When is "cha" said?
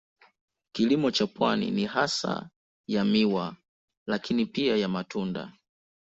1.11-1.27